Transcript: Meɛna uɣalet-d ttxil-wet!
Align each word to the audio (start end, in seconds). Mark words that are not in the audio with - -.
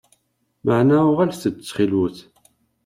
Meɛna 0.65 0.97
uɣalet-d 1.09 1.55
ttxil-wet! 1.61 2.17